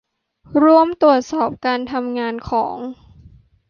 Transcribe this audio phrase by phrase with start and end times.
[0.63, 2.77] ร่วมตรวจสอบการทำงานของ